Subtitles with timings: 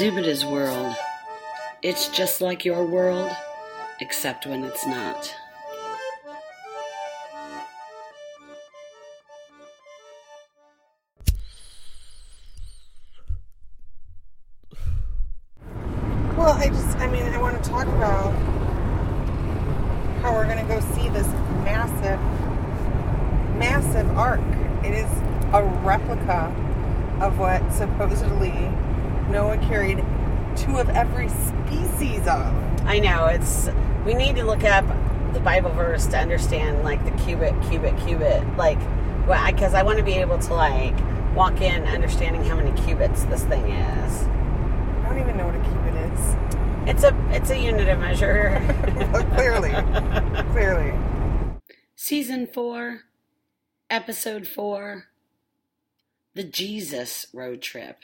[0.00, 0.96] Zubita's world.
[1.82, 3.30] It's just like your world,
[4.00, 5.30] except when it's not.
[32.90, 33.68] I know, it's.
[34.04, 34.84] We need to look up
[35.32, 38.44] the Bible verse to understand, like, the cubit, cubit, cubit.
[38.56, 38.80] Like,
[39.54, 40.98] because I want to be able to, like,
[41.36, 44.22] walk in understanding how many cubits this thing is.
[44.24, 46.36] I don't even know what a cubit is.
[46.88, 48.60] It's a it's a unit of measure.
[49.36, 49.70] clearly,
[50.50, 50.92] clearly.
[51.94, 53.02] Season four,
[53.88, 55.04] episode four,
[56.34, 57.98] the Jesus road trip.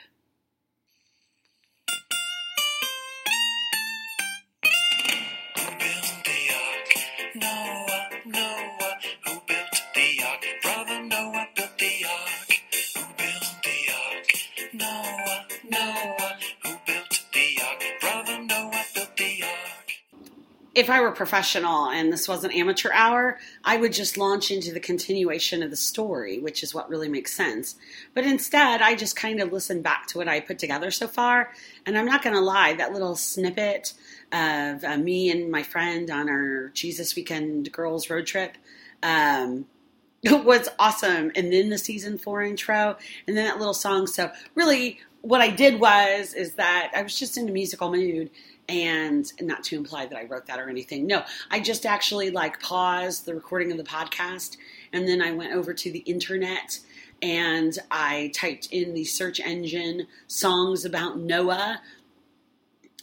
[20.77, 24.75] If I were professional and this was an amateur hour, I would just launch into
[24.75, 27.77] the continuation of the story, which is what really makes sense.
[28.13, 31.51] But instead, I just kind of listen back to what I put together so far.
[31.87, 33.95] And I'm not going to lie, that little snippet
[34.31, 38.59] of uh, me and my friend on our Jesus Weekend Girls road trip
[39.03, 39.65] um,
[40.25, 41.33] was awesome.
[41.35, 44.07] And then the season four intro, and then that little song.
[44.07, 48.31] So, really, what I did was is that I was just in a musical mood
[48.69, 51.07] and not to imply that I wrote that or anything.
[51.07, 54.57] No, I just actually like paused the recording of the podcast
[54.93, 56.81] and then I went over to the internet
[57.23, 61.81] and I typed in the search engine songs about Noah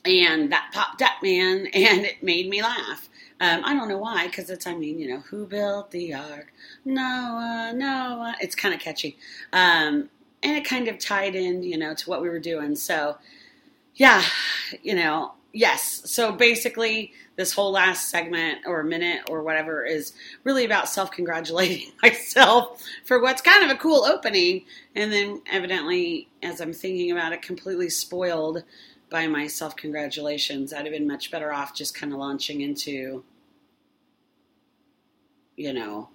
[0.06, 3.10] and that popped up, man, and it made me laugh.
[3.40, 6.54] Um, I don't know why, because it's, I mean, you know, who built the ark?
[6.86, 8.36] Noah, Noah.
[8.40, 9.18] It's kind of catchy.
[9.52, 10.10] Um,
[10.42, 12.76] and it kind of tied in, you know, to what we were doing.
[12.76, 13.18] So,
[13.96, 14.24] yeah,
[14.82, 16.02] you know, yes.
[16.06, 21.92] So basically, this whole last segment or minute or whatever is really about self congratulating
[22.04, 24.66] myself for what's kind of a cool opening.
[24.96, 28.64] And then, evidently, as I'm thinking about it, completely spoiled
[29.10, 30.74] by my self congratulations.
[30.74, 33.24] I'd have been much better off just kind of launching into,
[35.56, 36.10] you know,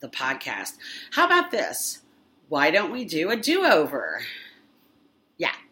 [0.00, 0.78] the podcast.
[1.12, 2.00] How about this?
[2.48, 4.22] Why don't we do a do over?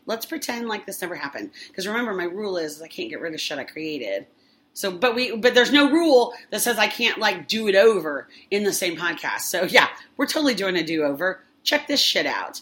[0.06, 1.50] Let's pretend like this never happened.
[1.68, 4.26] Because remember, my rule is I can't get rid of shit I created.
[4.72, 8.28] So, but we, but there's no rule that says I can't like do it over
[8.50, 9.40] in the same podcast.
[9.40, 11.40] So yeah, we're totally doing a do over.
[11.64, 12.60] Check this shit out.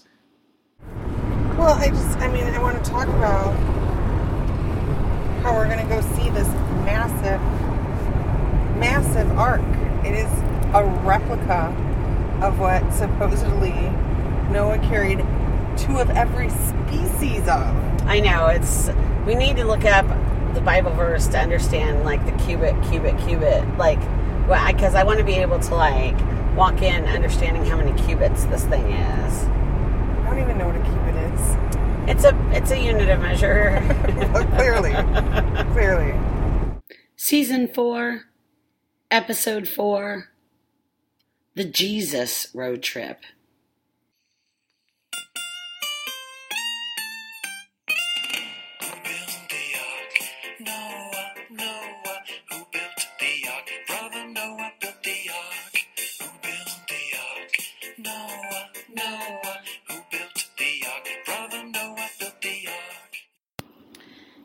[1.58, 3.52] Well, I just, I mean, I want to talk about
[5.42, 6.48] how we're going to go see this
[6.84, 7.40] massive,
[8.78, 9.60] massive ark.
[10.04, 10.30] It is
[10.74, 11.74] a replica
[12.42, 13.72] of what supposedly
[14.50, 15.20] Noah carried
[15.76, 18.02] two of every species of.
[18.06, 18.90] I know it's.
[19.26, 20.06] We need to look up
[20.54, 23.66] the Bible verse to understand like the cubit, cubit, cubit.
[23.78, 24.00] Like,
[24.46, 26.16] because I want to be able to like
[26.56, 29.44] walk in understanding how many cubits this thing is.
[29.44, 31.74] I don't even know what a cubit is.
[32.06, 33.80] It's a it's a unit of measure.
[34.56, 34.92] clearly,
[35.72, 36.14] clearly.
[37.16, 38.24] Season four,
[39.10, 40.28] episode four,
[41.54, 43.22] the Jesus road trip.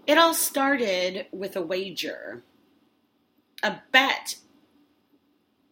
[0.10, 2.42] It all started with a wager,
[3.62, 4.38] a bet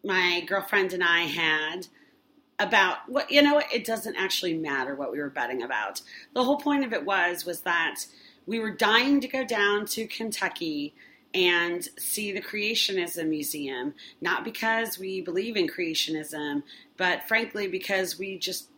[0.04, 1.88] my girlfriend and I had
[2.56, 6.02] about what you know it doesn't actually matter what we were betting about.
[6.34, 8.06] The whole point of it was was that
[8.46, 10.94] we were dying to go down to Kentucky
[11.34, 16.62] and see the Creationism Museum, not because we believe in creationism,
[16.96, 18.68] but frankly because we just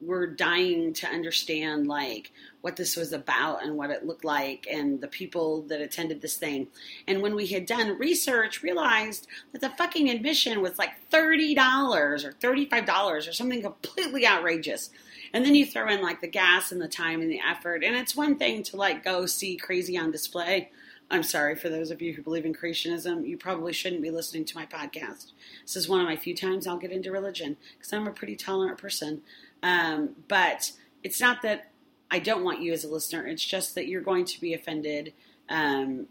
[0.00, 5.00] were dying to understand like what this was about and what it looked like and
[5.00, 6.68] the people that attended this thing.
[7.06, 11.56] And when we had done research, realized that the fucking admission was like $30
[11.94, 14.90] or $35 or something completely outrageous.
[15.32, 17.82] And then you throw in like the gas and the time and the effort.
[17.82, 20.70] And it's one thing to like go see crazy on display.
[21.08, 23.26] I'm sorry for those of you who believe in creationism.
[23.26, 25.32] You probably shouldn't be listening to my podcast.
[25.62, 28.34] This is one of my few times I'll get into religion because I'm a pretty
[28.34, 29.22] tolerant person.
[29.62, 30.72] Um, but
[31.02, 31.70] it's not that
[32.10, 33.26] I don't want you as a listener.
[33.26, 35.12] It's just that you're going to be offended.
[35.48, 36.06] Um,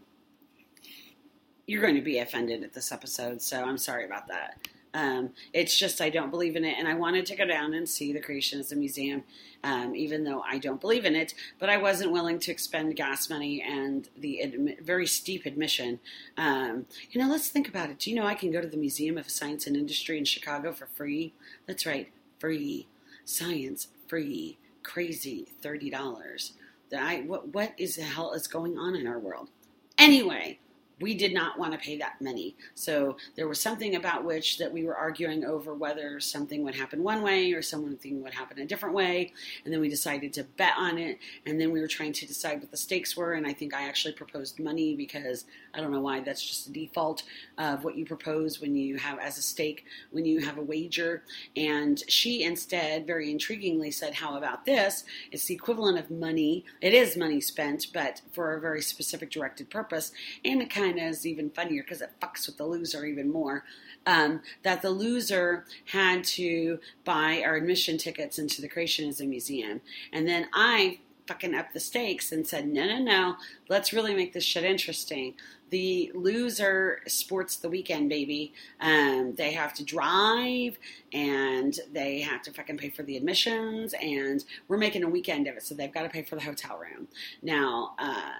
[1.66, 4.68] you're going to be offended at this episode, so I'm sorry about that.
[4.94, 7.86] Um, it's just I don't believe in it, and I wanted to go down and
[7.86, 9.24] see the Creationism Museum,
[9.62, 11.34] um, even though I don't believe in it.
[11.58, 16.00] But I wasn't willing to expend gas money and the admi- very steep admission.
[16.38, 17.98] Um, you know, let's think about it.
[17.98, 20.72] Do you know I can go to the Museum of Science and Industry in Chicago
[20.72, 21.34] for free?
[21.66, 22.86] That's right, free.
[23.26, 24.56] Science free.
[24.82, 26.52] Crazy thirty dollars.
[26.90, 29.50] That I what what is the hell is going on in our world?
[29.98, 30.60] Anyway,
[31.00, 32.56] we did not want to pay that money.
[32.74, 37.02] So there was something about which that we were arguing over whether something would happen
[37.02, 39.32] one way or something would happen a different way.
[39.64, 41.18] And then we decided to bet on it.
[41.44, 43.34] And then we were trying to decide what the stakes were.
[43.34, 45.44] And I think I actually proposed money because
[45.76, 47.22] I don't know why that's just a default
[47.58, 51.22] of what you propose when you have as a stake, when you have a wager.
[51.54, 55.04] And she instead, very intriguingly, said, How about this?
[55.30, 56.64] It's the equivalent of money.
[56.80, 60.12] It is money spent, but for a very specific directed purpose.
[60.44, 63.64] And it kind of is even funnier because it fucks with the loser even more.
[64.06, 69.80] Um, that the loser had to buy our admission tickets into the Creationism Museum.
[70.12, 73.36] And then I fucking up the stakes and said, no, no, no,
[73.68, 75.34] let's really make this shit interesting.
[75.70, 78.54] The loser sports the weekend, baby.
[78.80, 80.78] Um, they have to drive
[81.12, 85.56] and they have to fucking pay for the admissions, and we're making a weekend of
[85.56, 87.08] it, so they've got to pay for the hotel room.
[87.42, 88.30] Now, uh,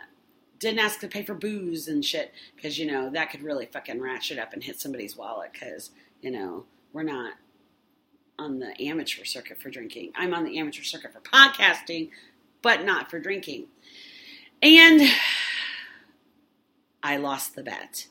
[0.59, 4.01] didn't ask to pay for booze and shit because you know that could really fucking
[4.01, 5.91] ratchet up and hit somebody's wallet because
[6.23, 7.35] you know we're not
[8.39, 10.13] on the amateur circuit for drinking.
[10.15, 12.11] I'm on the amateur circuit for podcasting,
[12.67, 13.65] but not for drinking.
[14.61, 15.09] And
[17.01, 18.09] I lost the bet.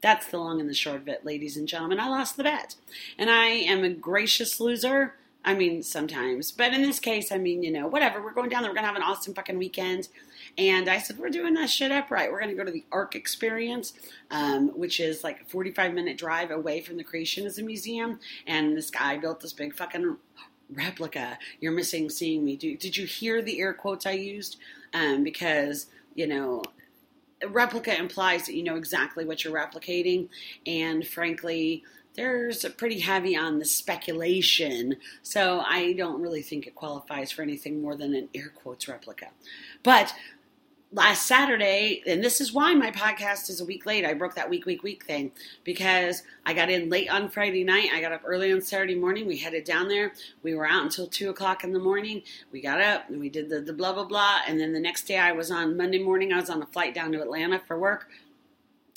[0.00, 2.00] That's the long and the short of it, ladies and gentlemen.
[2.00, 2.76] I lost the bet.
[3.18, 5.16] And I am a gracious loser.
[5.44, 6.52] I mean, sometimes.
[6.52, 8.22] But in this case, I mean, you know, whatever.
[8.22, 8.70] We're going down there.
[8.70, 10.08] We're going to have an awesome fucking weekend.
[10.56, 12.32] And I said, we're doing that shit upright.
[12.32, 13.92] We're going to go to the Ark Experience,
[14.30, 18.20] um, which is like a 45 minute drive away from the Creationism Museum.
[18.46, 20.16] And this guy built this big fucking
[20.72, 21.38] replica.
[21.60, 22.56] You're missing seeing me.
[22.56, 24.58] Do, did you hear the air quotes I used?
[24.94, 26.62] Um, because, you know,
[27.46, 30.28] replica implies that you know exactly what you're replicating.
[30.66, 31.84] And frankly,
[32.14, 37.42] there's a pretty heavy on the speculation, so I don't really think it qualifies for
[37.42, 39.28] anything more than an air quotes replica.
[39.84, 40.12] But
[40.90, 44.06] last Saturday, and this is why my podcast is a week late.
[44.06, 45.32] I broke that week, week, week thing
[45.64, 47.90] because I got in late on Friday night.
[47.92, 49.26] I got up early on Saturday morning.
[49.26, 50.12] We headed down there.
[50.42, 52.22] We were out until two o'clock in the morning.
[52.52, 54.38] We got up and we did the, the blah, blah, blah.
[54.46, 56.94] And then the next day, I was on Monday morning, I was on a flight
[56.94, 58.08] down to Atlanta for work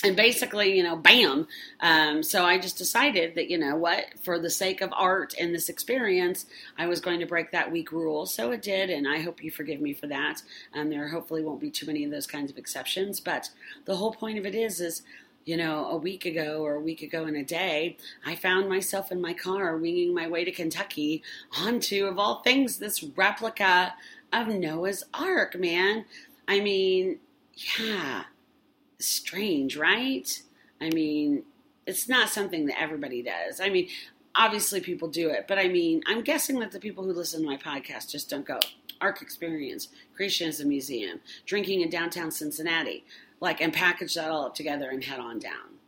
[0.04, 1.48] and basically, you know, bam.
[1.80, 5.54] Um, so I just decided that, you know what, for the sake of art and
[5.54, 6.46] this experience,
[6.78, 8.26] I was going to break that week rule.
[8.26, 10.42] So it did, and I hope you forgive me for that.
[10.74, 13.20] Um, there hopefully won't be too many of those kinds of exceptions.
[13.20, 13.50] But
[13.86, 15.04] the whole point of it is, is
[15.46, 19.12] you know, a week ago or a week ago in a day, I found myself
[19.12, 21.24] in my car winging my way to Kentucky
[21.60, 23.94] onto, of all things, this replica
[24.32, 26.06] of Noah's Ark, man.
[26.48, 27.20] I mean,
[27.80, 28.24] yeah
[29.08, 30.42] strange, right?
[30.80, 31.44] I mean,
[31.86, 33.60] it's not something that everybody does.
[33.60, 33.90] I mean,
[34.36, 37.48] obviously people do it, but I mean, I'm guessing that the people who listen to
[37.48, 38.60] my podcast just don't go.
[39.02, 43.04] Ark Experience, Creationism Museum, drinking in downtown Cincinnati,
[43.40, 45.80] like, and package that all up together and head on down.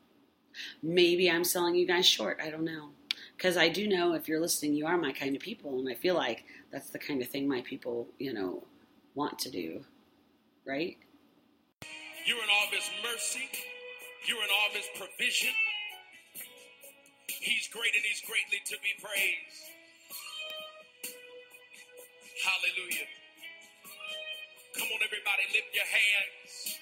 [0.81, 2.39] Maybe I'm selling you guys short.
[2.43, 2.89] I don't know.
[3.37, 5.95] Because I do know if you're listening, you are my kind of people, and I
[5.95, 8.63] feel like that's the kind of thing my people, you know,
[9.15, 9.83] want to do.
[10.65, 10.97] Right?
[12.25, 13.49] You're in all of his mercy.
[14.27, 15.51] You're in all of his provision.
[17.27, 19.63] He's great and he's greatly to be praised.
[22.43, 23.07] Hallelujah.
[24.79, 26.79] Come on, everybody, lift your hands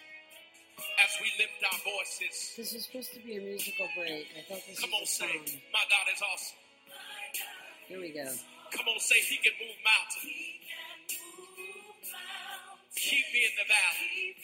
[1.01, 2.35] as we lift our voices.
[2.57, 4.27] This is supposed to be a musical break.
[4.37, 5.61] I thought this Come on, was a say, song.
[5.73, 6.59] My God is awesome.
[7.89, 8.27] Here we go.
[8.71, 10.29] Come on, say, He can move mountains.
[12.95, 14.35] Keep me in the valley.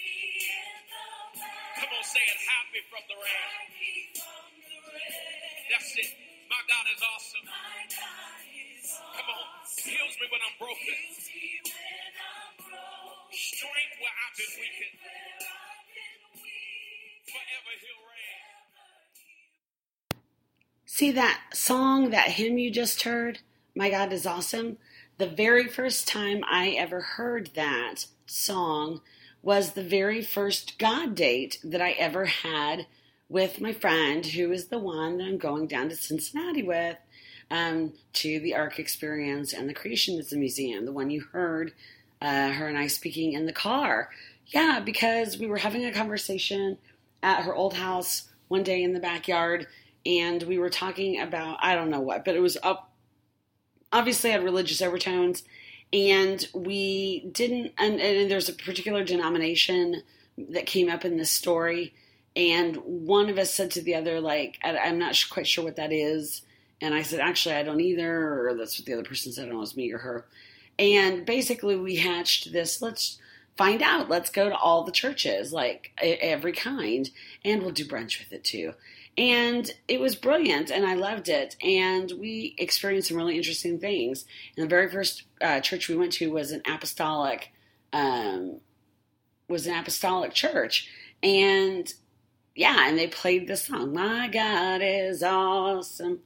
[1.37, 2.39] Come on, say it,
[2.73, 3.67] me from the rain.
[5.71, 6.09] That's it.
[6.49, 7.45] My God is awesome.
[9.13, 9.45] Come on,
[9.83, 10.97] heals me when I'm broken.
[13.31, 14.97] Strength where I've been weakened.
[17.27, 18.47] Forever he'll reign.
[20.85, 23.39] See that song, that hymn you just heard?
[23.75, 24.77] My God is awesome.
[25.17, 29.01] The very first time I ever heard that song
[29.47, 32.85] was the very first God date that I ever had
[33.29, 36.97] with my friend, who is the one that I'm going down to Cincinnati with,
[37.49, 41.71] um, to the Ark Experience and the Creationism Museum, the one you heard
[42.21, 44.09] uh, her and I speaking in the car.
[44.47, 46.77] Yeah, because we were having a conversation
[47.23, 49.67] at her old house one day in the backyard,
[50.05, 52.91] and we were talking about I don't know what, but it was up.
[53.93, 55.43] Obviously, had religious overtones,
[55.91, 57.73] and we didn't.
[57.77, 60.03] And, and there's a particular denomination
[60.49, 61.93] that came up in this story,
[62.35, 65.91] and one of us said to the other, like, I'm not quite sure what that
[65.91, 66.43] is.
[66.79, 68.47] And I said, actually, I don't either.
[68.47, 69.43] Or that's what the other person said.
[69.43, 70.25] I don't know, it was me or her.
[70.77, 72.81] And basically, we hatched this.
[72.83, 73.17] Let's
[73.57, 74.09] find out.
[74.09, 77.09] Let's go to all the churches, like every kind,
[77.43, 78.73] and we'll do brunch with it too.
[79.17, 81.55] And it was brilliant, and I loved it.
[81.63, 84.25] And we experienced some really interesting things.
[84.55, 87.51] And the very first uh, church we went to was an apostolic,
[87.93, 88.59] um,
[89.49, 90.87] was an apostolic church,
[91.23, 91.91] and
[92.55, 96.19] yeah, and they played the song, "My God is awesome."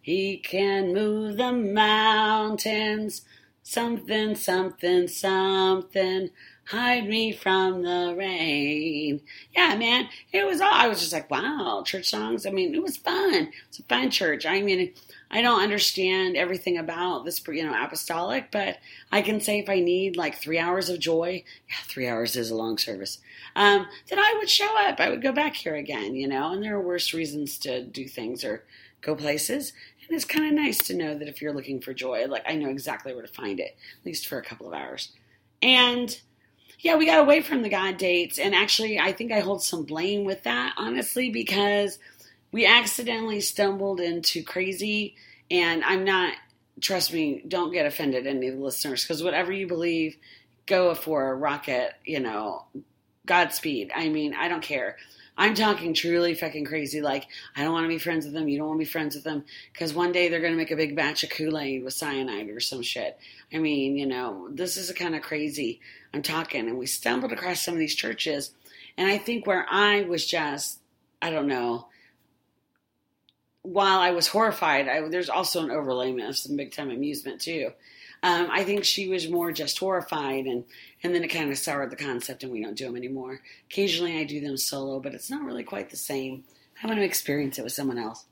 [0.00, 3.22] He can move the mountains.
[3.62, 6.30] Something, something, something.
[6.70, 9.22] Hide me from the rain.
[9.56, 10.10] Yeah, man.
[10.32, 12.44] It was all, I was just like, wow, church songs.
[12.44, 13.50] I mean, it was fun.
[13.68, 14.44] It's a fun church.
[14.44, 14.92] I mean,
[15.30, 18.76] I don't understand everything about this, you know, apostolic, but
[19.10, 22.50] I can say if I need like three hours of joy, yeah, three hours is
[22.50, 23.18] a long service,
[23.56, 25.00] um, then I would show up.
[25.00, 28.06] I would go back here again, you know, and there are worse reasons to do
[28.06, 28.64] things or
[29.00, 29.72] go places.
[30.06, 32.56] And it's kind of nice to know that if you're looking for joy, like I
[32.56, 35.12] know exactly where to find it, at least for a couple of hours.
[35.62, 36.20] And
[36.80, 38.38] yeah, we got away from the God dates.
[38.38, 41.98] And actually, I think I hold some blame with that, honestly, because
[42.52, 45.16] we accidentally stumbled into crazy.
[45.50, 46.34] And I'm not,
[46.80, 50.16] trust me, don't get offended, any of the listeners, because whatever you believe,
[50.66, 52.66] go for a rocket, you know,
[53.26, 53.90] Godspeed.
[53.94, 54.96] I mean, I don't care.
[55.36, 57.00] I'm talking truly fucking crazy.
[57.00, 58.48] Like, I don't want to be friends with them.
[58.48, 60.72] You don't want to be friends with them because one day they're going to make
[60.72, 63.18] a big batch of Kool Aid with cyanide or some shit.
[63.52, 65.80] I mean, you know, this is a kind of crazy.
[66.12, 68.52] I'm talking, and we stumbled across some of these churches,
[68.96, 70.80] and I think where I was just,
[71.20, 71.88] I don't know.
[73.62, 77.72] While I was horrified, I, there's also an overlayment of some big time amusement too.
[78.22, 80.64] Um, I think she was more just horrified, and
[81.02, 83.40] and then it kind of soured the concept, and we don't do them anymore.
[83.70, 86.44] Occasionally, I do them solo, but it's not really quite the same.
[86.82, 88.24] I want to experience it with someone else.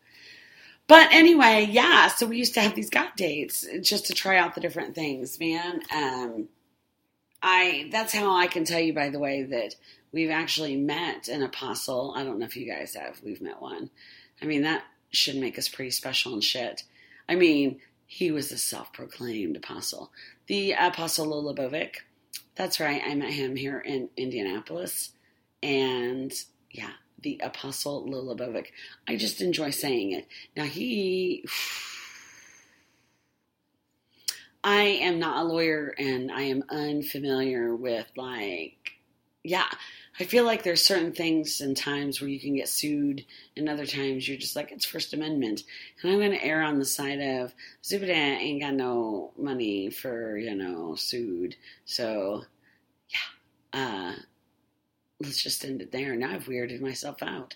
[0.89, 2.09] But anyway, yeah.
[2.09, 5.39] So we used to have these God dates just to try out the different things,
[5.39, 5.81] man.
[5.95, 6.49] Um,
[7.43, 9.75] I that's how I can tell you, by the way, that
[10.13, 12.15] we've actually met an apostle.
[12.17, 13.21] I don't know if you guys have.
[13.23, 13.91] We've met one.
[14.41, 16.85] I mean, that should make us pretty special and shit.
[17.29, 20.13] I mean, he was a self-proclaimed apostle.
[20.47, 21.97] The apostle Lola Bovic.
[22.55, 23.03] That's right.
[23.05, 25.13] I met him here in Indianapolis,
[25.63, 26.33] and
[26.71, 28.69] yeah, the apostle Lola Bovic.
[29.07, 30.27] I just enjoy saying it.
[30.57, 31.45] Now he.
[34.67, 38.95] I am not a lawyer and I am unfamiliar with like
[39.45, 39.69] yeah,
[40.19, 43.25] I feel like there's certain things and times where you can get sued
[43.57, 45.63] and other times you're just like it's first amendment.
[46.03, 47.55] And I'm going to err on the side of
[47.85, 51.55] Zubita ain't got no money for, you know, sued.
[51.85, 52.43] So,
[53.09, 53.81] yeah.
[53.81, 54.15] Uh
[55.21, 56.17] let's just end it there.
[56.17, 57.55] Now I've weirded myself out.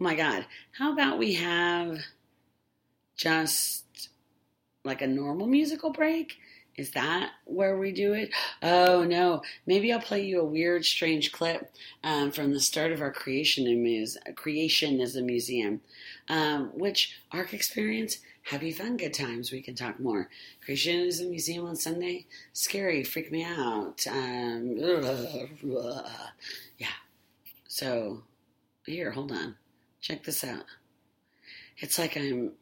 [0.00, 0.46] Oh my god.
[0.72, 1.98] How about we have
[3.14, 4.08] just
[4.84, 6.38] like a normal musical break?
[6.76, 8.30] Is that where we do it?
[8.62, 9.42] Oh no.
[9.66, 11.72] Maybe I'll play you a weird, strange clip
[12.04, 15.80] um, from the start of our creation in muse- a museum,
[16.28, 18.18] um, which Ark experience.
[18.42, 19.50] Happy fun, good times.
[19.50, 20.28] We can talk more.
[20.64, 22.26] Creationism museum on Sunday.
[22.52, 24.06] Scary, freak me out.
[24.08, 24.76] Um,
[26.78, 26.86] yeah.
[27.66, 28.22] So
[28.84, 29.56] here, hold on.
[30.00, 30.64] Check this out.
[31.78, 32.52] It's like I'm.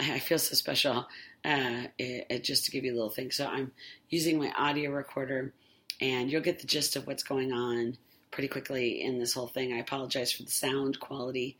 [0.00, 1.06] I feel so special
[1.44, 3.30] uh, it, it, just to give you a little thing.
[3.30, 3.72] So I'm
[4.08, 5.52] using my audio recorder,
[6.00, 7.98] and you'll get the gist of what's going on
[8.30, 9.72] pretty quickly in this whole thing.
[9.72, 11.56] I apologize for the sound quality.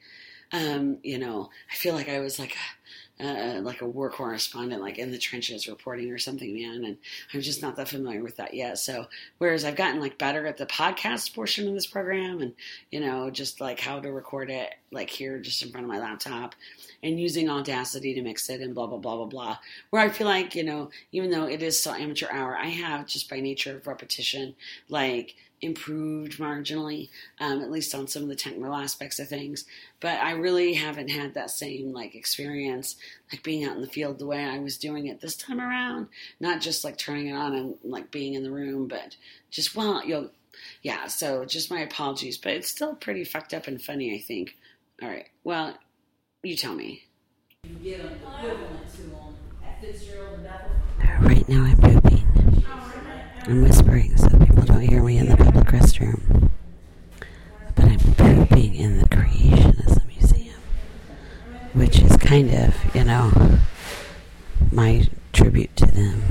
[0.53, 2.57] Um, you know, I feel like I was like
[3.21, 6.85] uh, like a war correspondent, like in the trenches reporting or something, man.
[6.85, 6.97] And
[7.33, 8.79] I'm just not that familiar with that yet.
[8.79, 9.07] So,
[9.39, 12.55] whereas I've gotten like better at the podcast portion of this program, and
[12.91, 16.01] you know, just like how to record it, like here, just in front of my
[16.01, 16.55] laptop,
[17.03, 19.59] and using Audacity to mix it, and blah blah blah blah blah.
[19.91, 23.07] Where I feel like you know, even though it is still amateur hour, I have
[23.07, 24.57] just by nature of repetition,
[24.89, 27.09] like improved marginally,
[27.41, 29.65] um, at least on some of the technical aspects of things.
[30.01, 32.97] But I really haven't had that same like experience,
[33.33, 36.09] like being out in the field the way I was doing it this time around.
[36.41, 39.17] Not just like turning it on and like being in the room, but
[39.51, 40.31] just well, you'll,
[40.83, 41.07] yeah.
[41.07, 44.15] So just my apologies, but it's still pretty fucked up and funny.
[44.15, 44.57] I think.
[45.03, 45.27] All right.
[45.43, 45.77] Well,
[46.43, 47.05] you tell me.
[51.21, 52.65] Right now I'm pooping.
[53.47, 54.29] I'm whispering, so
[55.75, 56.51] restroom.
[57.75, 60.61] But I'm pooping in the Creationism Museum,
[61.73, 63.59] which is kind of, you know,
[64.71, 66.23] my tribute to them.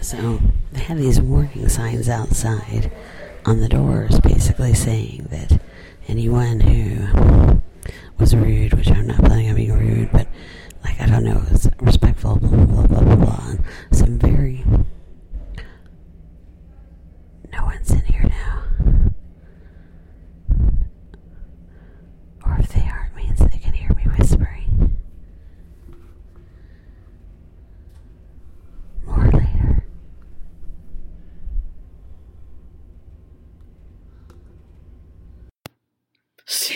[0.00, 0.40] So
[0.72, 2.92] they have these warning signs outside
[3.44, 5.60] on the doors basically saying that
[6.06, 7.60] anyone who
[8.18, 10.28] was rude, which I'm not planning on being rude, but
[10.84, 11.42] like, I don't know,
[11.80, 13.54] respectful, blah, blah, blah, blah, blah.
[13.90, 14.57] Some very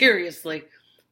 [0.02, 0.64] Seriously,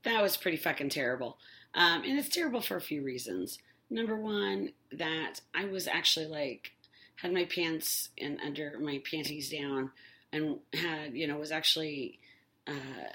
[0.02, 1.38] that was pretty fucking terrible.
[1.74, 3.60] Um, and it's terrible for a few reasons.
[3.88, 6.72] Number one, that I was actually like,
[7.14, 9.92] had my pants and under my panties down
[10.32, 12.18] and had, you know, was actually,
[12.66, 13.12] uh,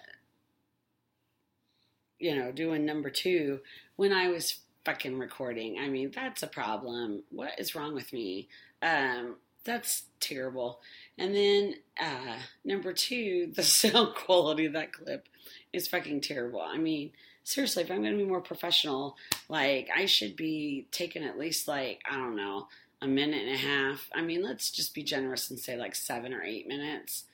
[2.19, 3.59] you know, doing number two
[3.97, 5.77] when I was fucking recording.
[5.77, 7.23] I mean, that's a problem.
[7.31, 8.47] What is wrong with me?
[8.81, 10.79] Um, that's terrible.
[11.17, 15.27] And then uh, number two, the sound quality of that clip
[15.73, 16.61] is fucking terrible.
[16.61, 17.11] I mean,
[17.43, 19.17] seriously, if I'm going to be more professional,
[19.49, 22.67] like I should be taking at least like I don't know
[23.01, 24.09] a minute and a half.
[24.13, 27.25] I mean, let's just be generous and say like seven or eight minutes.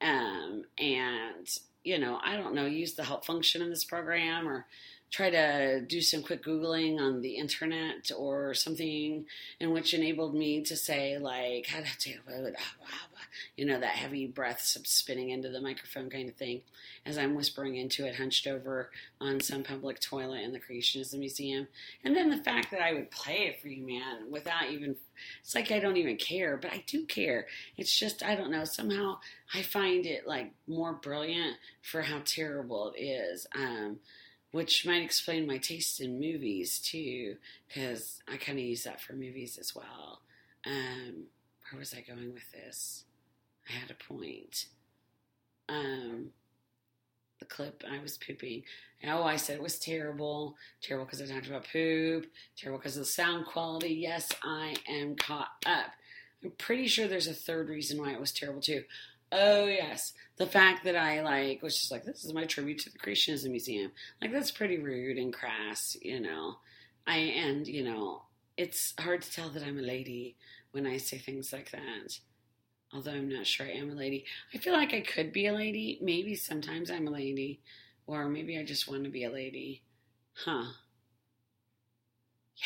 [0.00, 1.48] Um, and
[1.84, 4.66] you know, I don't know, use the help function in this program or
[5.14, 9.24] try to do some quick googling on the internet or something
[9.60, 11.68] in which enabled me to say like
[13.56, 16.62] you know that heavy breath spinning into the microphone kind of thing.
[17.06, 18.90] As i'm whispering into it hunched over
[19.20, 21.68] on some public toilet in the creationism museum.
[22.02, 24.96] And then the fact that i would play it for you man without even
[25.40, 27.46] it's like i don't even care but i do care.
[27.76, 29.18] It's just i don't know somehow
[29.54, 33.46] i find it like more brilliant for how terrible it is.
[33.54, 34.00] Um
[34.54, 37.34] which might explain my taste in movies too,
[37.66, 40.20] because I kind of use that for movies as well.
[40.64, 41.24] Um,
[41.68, 43.02] where was I going with this?
[43.68, 44.66] I had a point.
[45.68, 46.26] Um,
[47.40, 48.62] the clip I was pooping.
[49.04, 50.54] Oh, I said it was terrible.
[50.80, 52.26] Terrible because I talked about poop.
[52.56, 53.92] Terrible because of the sound quality.
[53.92, 55.90] Yes, I am caught up.
[56.44, 58.84] I'm pretty sure there's a third reason why it was terrible too.
[59.36, 62.92] Oh yes, the fact that I like was just like this is my tribute to
[62.92, 63.90] the Creationism Museum.
[64.22, 66.58] Like that's pretty rude and crass, you know.
[67.04, 68.22] I and you know
[68.56, 70.36] it's hard to tell that I'm a lady
[70.70, 72.20] when I say things like that.
[72.92, 74.24] Although I'm not sure I am a lady.
[74.54, 75.98] I feel like I could be a lady.
[76.00, 77.60] Maybe sometimes I'm a lady,
[78.06, 79.82] or maybe I just want to be a lady.
[80.44, 80.66] Huh?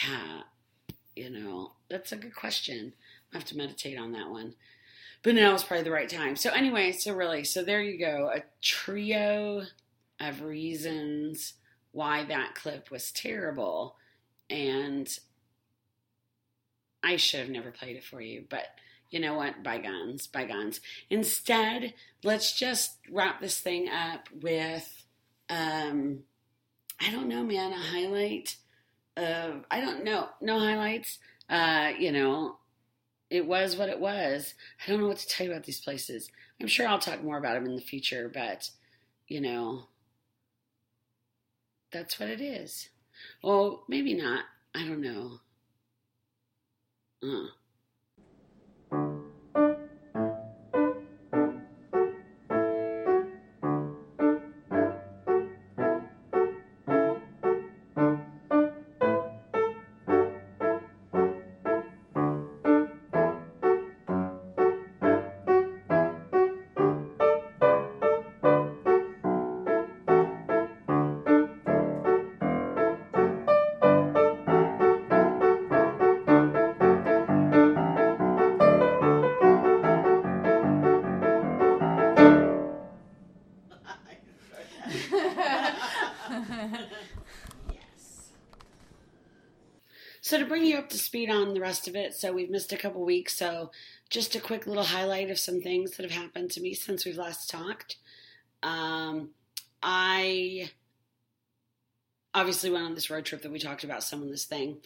[0.06, 0.42] Yeah,
[1.16, 2.92] you know that's a good question.
[3.32, 4.54] I have to meditate on that one
[5.22, 6.36] but now is probably the right time.
[6.36, 9.62] So anyway, so really, so there you go, a trio
[10.20, 11.54] of reasons
[11.92, 13.96] why that clip was terrible,
[14.50, 15.08] and
[17.02, 18.66] I should have never played it for you, but
[19.10, 19.62] you know what?
[19.62, 20.80] Bygones, bygones.
[21.08, 25.04] Instead, let's just wrap this thing up with,
[25.48, 26.20] um,
[27.00, 28.56] I don't know, man, a highlight
[29.16, 31.18] of, I don't know, no highlights.
[31.48, 32.58] Uh, you know,
[33.30, 34.54] it was what it was.
[34.84, 36.30] I don't know what to tell you about these places.
[36.60, 38.70] I'm sure I'll talk more about them in the future, but
[39.26, 39.84] you know,
[41.92, 42.88] that's what it is.
[43.42, 44.44] Well, maybe not.
[44.74, 45.40] I don't know.
[47.22, 47.48] Uh.
[91.68, 93.70] Rest of it, so we've missed a couple weeks, so
[94.08, 97.18] just a quick little highlight of some things that have happened to me since we've
[97.18, 97.96] last talked.
[98.62, 99.30] Um,
[99.82, 100.70] I
[102.32, 104.78] obviously went on this road trip that we talked about some of this thing.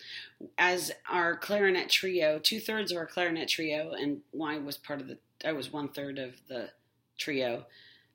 [0.59, 5.07] As our clarinet trio, two thirds of our clarinet trio, and I was part of
[5.07, 6.71] the, I was one third of the
[7.16, 7.66] trio,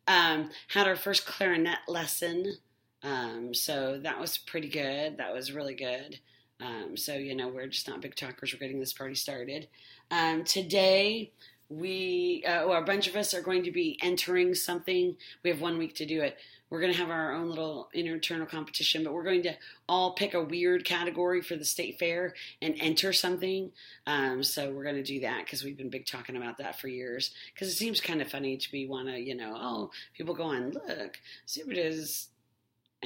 [0.08, 2.58] um, had our first clarinet lesson.
[3.02, 5.20] Um, so that was pretty good.
[5.20, 6.20] That was really good.
[6.60, 8.54] Um, so, you know, we're just not big talkers.
[8.54, 9.68] We're getting this party started.
[10.10, 11.32] Um, today,
[11.70, 15.16] we, uh, well, a bunch of us are going to be entering something.
[15.44, 16.38] We have one week to do it.
[16.70, 19.54] we're going to have our own little internal competition, but we're going to
[19.88, 23.72] all pick a weird category for the state fair and enter something.
[24.06, 26.88] Um, so we're going to do that because we've been big talking about that for
[26.88, 27.32] years.
[27.54, 30.72] Because it seems kind of funny to be want to, you know, oh, people going,
[30.72, 32.30] look, Zubita's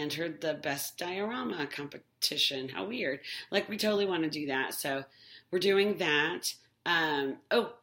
[0.01, 2.69] entered the best diorama competition.
[2.69, 3.19] How weird!
[3.51, 4.73] Like we totally want to do that.
[4.73, 5.05] So
[5.51, 6.53] we're doing that.
[6.85, 7.73] Um, oh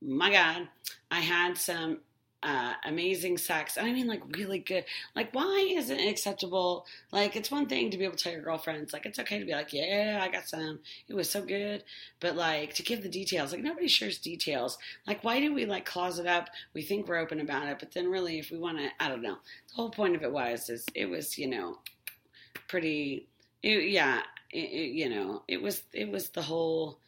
[0.00, 0.68] my God,
[1.10, 1.98] I had some
[2.42, 3.76] uh, amazing sex.
[3.76, 4.84] And I mean, like, really good.
[5.14, 6.86] Like, why isn't it acceptable?
[7.10, 9.44] Like, it's one thing to be able to tell your girlfriends, like, it's okay to
[9.44, 10.80] be like, yeah, I got some.
[11.08, 11.82] It was so good.
[12.20, 14.78] But, like, to give the details, like, nobody shares details.
[15.06, 16.48] Like, why do we, like, close it up?
[16.74, 17.78] We think we're open about it.
[17.78, 19.38] But then, really, if we want to, I don't know.
[19.68, 21.78] The whole point of it was, is it was, you know,
[22.68, 23.26] pretty,
[23.62, 24.20] it, yeah,
[24.52, 26.98] it, it, you know, it was, it was the whole,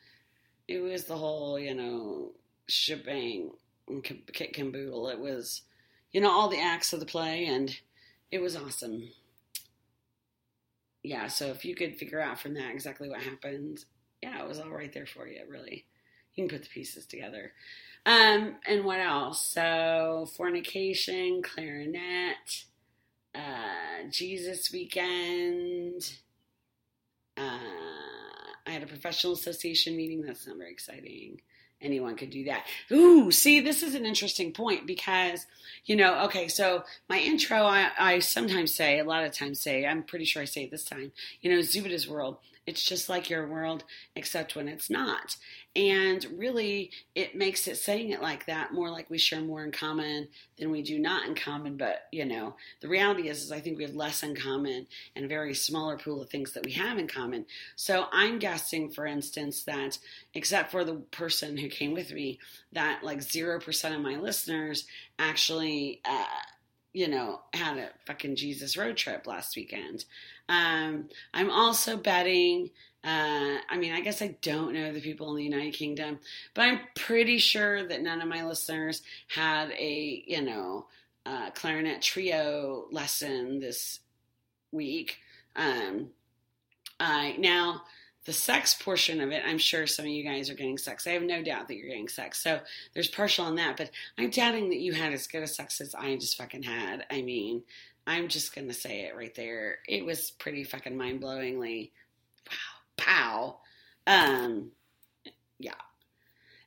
[0.66, 2.32] it was the whole, you know,
[2.66, 3.50] shebang
[3.88, 5.08] and kit caboodle.
[5.08, 5.62] It was,
[6.12, 7.74] you know, all the acts of the play, and
[8.30, 9.10] it was awesome.
[11.02, 13.84] Yeah, so if you could figure out from that exactly what happened,
[14.22, 15.86] yeah, it was all right there for you, really.
[16.34, 17.52] You can put the pieces together.
[18.04, 19.46] Um, and what else?
[19.46, 22.64] So, fornication, clarinet,
[23.34, 26.12] uh, Jesus weekend.
[27.36, 27.58] Uh,
[28.66, 30.22] I had a professional association meeting.
[30.22, 31.40] That's not very exciting
[31.80, 32.66] anyone could do that.
[32.90, 35.46] Ooh, see, this is an interesting point because,
[35.84, 39.86] you know, okay, so my intro, I, I sometimes say, a lot of times say,
[39.86, 42.38] I'm pretty sure I say it this time, you know, Zubita's world.
[42.66, 45.36] It's just like your world, except when it's not.
[45.74, 49.72] And really, it makes it saying it like that more like we share more in
[49.72, 51.76] common than we do not in common.
[51.76, 55.24] But, you know, the reality is, is I think we have less in common and
[55.24, 57.46] a very smaller pool of things that we have in common.
[57.76, 59.98] So I'm guessing, for instance, that
[60.34, 62.38] except for the person who came with me,
[62.72, 64.86] that like 0% of my listeners
[65.18, 66.24] actually, uh,
[66.98, 70.04] you know, had a fucking Jesus road trip last weekend.
[70.48, 72.70] Um, I'm also betting.
[73.04, 76.18] Uh, I mean, I guess I don't know the people in the United Kingdom,
[76.54, 80.86] but I'm pretty sure that none of my listeners had a, you know,
[81.24, 84.00] uh, clarinet trio lesson this
[84.72, 85.18] week.
[85.54, 86.08] Um,
[86.98, 87.82] I now
[88.28, 91.06] the sex portion of it, I'm sure some of you guys are getting sex.
[91.06, 92.42] I have no doubt that you're getting sex.
[92.42, 92.60] So
[92.92, 95.94] there's partial on that, but I'm doubting that you had as good a sex as
[95.94, 97.06] I just fucking had.
[97.10, 97.62] I mean,
[98.06, 99.78] I'm just gonna say it right there.
[99.88, 101.92] It was pretty fucking mind blowingly
[102.50, 103.60] wow, pow.
[104.06, 104.72] Um
[105.58, 105.72] yeah.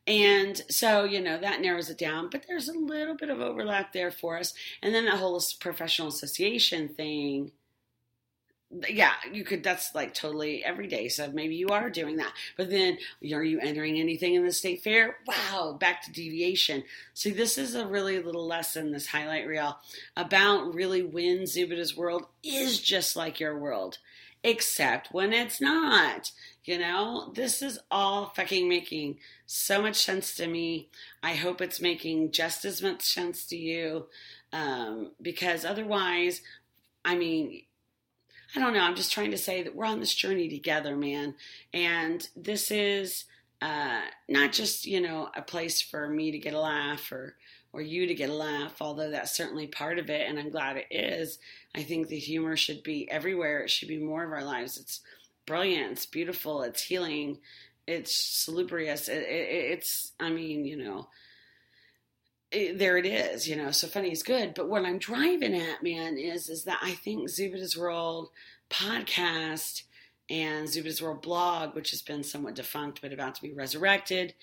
[0.07, 3.93] And so, you know, that narrows it down, but there's a little bit of overlap
[3.93, 4.55] there for us.
[4.81, 7.51] And then the whole professional association thing
[8.89, 9.63] yeah, you could.
[9.63, 11.09] That's like totally every day.
[11.09, 12.33] So maybe you are doing that.
[12.57, 15.17] But then, are you entering anything in the state fair?
[15.27, 16.83] Wow, back to deviation.
[17.13, 19.77] See, this is a really little lesson, this highlight reel,
[20.15, 23.97] about really when Zubita's world is just like your world,
[24.43, 26.31] except when it's not.
[26.63, 30.89] You know, this is all fucking making so much sense to me.
[31.23, 34.05] I hope it's making just as much sense to you.
[34.53, 36.41] Um, because otherwise,
[37.03, 37.63] I mean,
[38.55, 38.81] I don't know.
[38.81, 41.35] I'm just trying to say that we're on this journey together, man.
[41.73, 43.25] And this is
[43.61, 47.35] uh, not just, you know, a place for me to get a laugh or
[47.73, 50.75] or you to get a laugh, although that's certainly part of it, and I'm glad
[50.75, 51.39] it is.
[51.73, 53.61] I think the humor should be everywhere.
[53.61, 54.77] It should be more of our lives.
[54.77, 54.99] It's
[55.45, 55.93] brilliant.
[55.93, 56.63] It's beautiful.
[56.63, 57.37] It's healing.
[57.87, 59.07] It's salubrious.
[59.07, 61.07] It, it, it's, I mean, you know,
[62.51, 63.71] there it is, you know.
[63.71, 67.29] So funny is good, but what I'm driving at, man, is is that I think
[67.29, 68.29] Zubita's World
[68.69, 69.83] podcast
[70.29, 74.33] and Zubita's World blog, which has been somewhat defunct but about to be resurrected,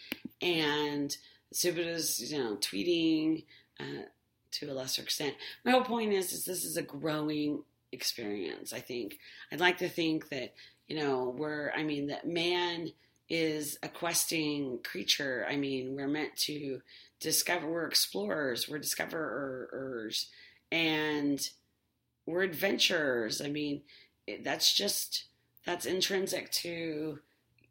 [0.40, 1.16] and
[1.52, 3.44] Zubita's, you know, tweeting
[3.78, 4.04] uh,
[4.52, 5.34] to a lesser extent.
[5.64, 8.72] My whole point is, is this is a growing experience.
[8.72, 9.18] I think
[9.52, 10.54] I'd like to think that
[10.86, 11.72] you know we're.
[11.76, 12.90] I mean that man
[13.28, 15.46] is a questing creature.
[15.48, 16.80] I mean we're meant to
[17.20, 20.28] discover we're explorers, we're discoverers,
[20.70, 21.40] and
[22.26, 23.40] we're adventurers.
[23.40, 23.82] I mean,
[24.42, 25.24] that's just
[25.64, 27.18] that's intrinsic to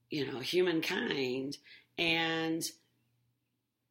[0.10, 1.58] you know humankind,
[1.98, 2.64] and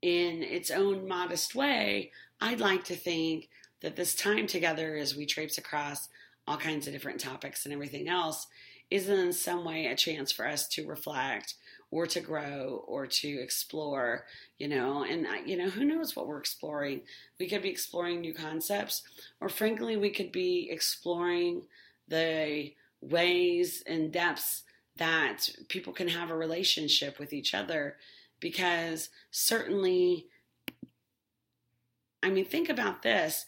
[0.02, 3.48] in its own modest way, I'd like to think
[3.80, 6.08] that this time together as we traipse across
[6.46, 8.46] all kinds of different topics and everything else
[8.90, 11.54] is in some way a chance for us to reflect
[11.96, 14.26] or to grow or to explore,
[14.58, 17.00] you know, and you know, who knows what we're exploring.
[17.40, 19.02] We could be exploring new concepts
[19.40, 21.62] or frankly we could be exploring
[22.06, 24.64] the ways and depths
[24.98, 27.96] that people can have a relationship with each other.
[28.40, 30.26] Because certainly
[32.22, 33.46] I mean think about this.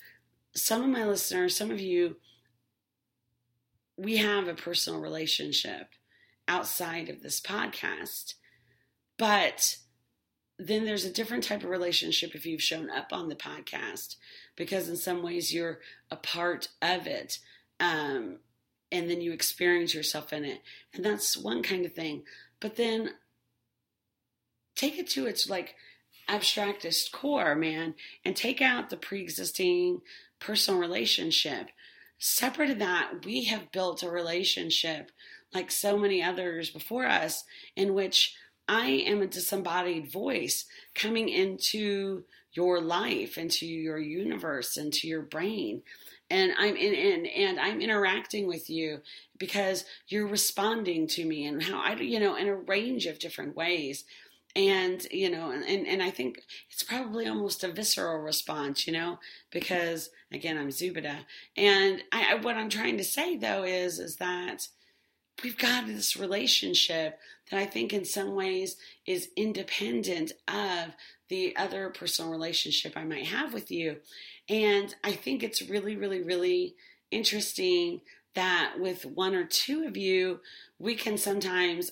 [0.54, 2.16] Some of my listeners, some of you,
[3.98, 5.88] we have a personal relationship
[6.48, 8.34] outside of this podcast,
[9.18, 9.76] but
[10.58, 14.16] then there's a different type of relationship if you've shown up on the podcast
[14.56, 15.78] because in some ways you're
[16.10, 17.38] a part of it
[17.78, 18.38] um,
[18.90, 22.24] and then you experience yourself in it and that's one kind of thing.
[22.60, 23.10] But then
[24.74, 25.76] take it to its like
[26.28, 30.00] abstractest core man and take out the pre-existing
[30.40, 31.68] personal relationship.
[32.18, 35.12] Separate of that we have built a relationship
[35.54, 37.44] like so many others before us
[37.76, 38.34] in which
[38.68, 45.82] I am a disembodied voice coming into your life, into your universe, into your brain.
[46.30, 49.00] And I'm in, in and I'm interacting with you
[49.38, 53.56] because you're responding to me and how I you know in a range of different
[53.56, 54.04] ways.
[54.54, 59.18] And you know, and, and I think it's probably almost a visceral response, you know,
[59.50, 61.20] because again I'm Zubita.
[61.56, 64.68] And I, what I'm trying to say though is is that
[65.42, 67.18] we've got this relationship
[67.50, 70.94] that I think in some ways is independent of
[71.28, 73.96] the other personal relationship I might have with you.
[74.48, 76.74] And I think it's really, really, really
[77.10, 78.00] interesting
[78.34, 80.40] that with one or two of you,
[80.78, 81.90] we can sometimes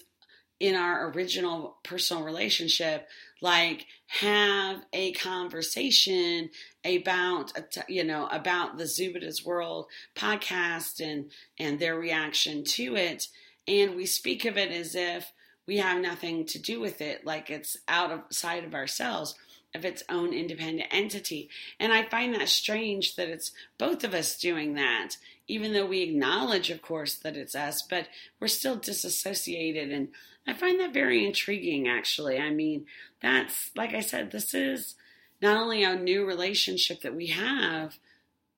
[0.58, 3.06] in our original personal relationship
[3.42, 6.50] like have a conversation
[6.84, 7.52] about
[7.88, 13.28] you know about the Zubita's World podcast and and their reaction to it.
[13.68, 15.32] And we speak of it as if
[15.66, 19.34] we have nothing to do with it like it's outside of ourselves
[19.74, 21.50] of its own independent entity.
[21.78, 25.16] And i find that strange that it's both of us doing that
[25.48, 28.08] even though we acknowledge of course that it's us but
[28.40, 30.08] we're still disassociated and
[30.46, 32.38] I find that very intriguing, actually.
[32.38, 32.86] I mean,
[33.20, 34.94] that's, like I said, this is
[35.42, 37.98] not only a new relationship that we have,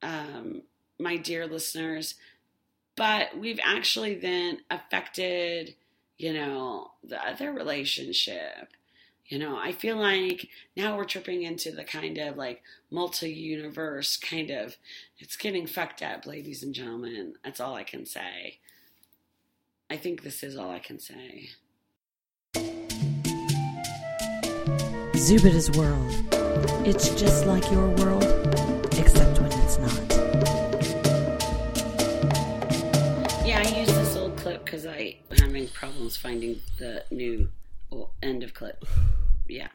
[0.03, 0.63] um,
[0.99, 2.15] my dear listeners,
[2.95, 5.75] but we've actually then affected,
[6.19, 8.69] you know, the other relationship.
[9.29, 14.17] You know, I feel like now we're tripping into the kind of like multi universe
[14.17, 14.79] kind of,
[15.19, 17.35] it's getting fucked up, ladies and gentlemen.
[17.45, 18.59] That's all I can say.
[19.91, 21.51] I think this is all I can say.
[25.15, 26.11] Zubita's world.
[26.87, 28.25] It's just like your world,
[28.97, 30.11] except when it's not.
[33.47, 37.51] Yeah, I use this old clip because I'm having problems finding the new
[38.23, 38.85] end of clip.
[39.49, 39.67] Yeah.